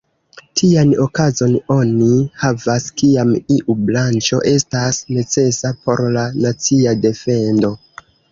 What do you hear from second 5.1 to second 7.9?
necesa por la nacia defendo.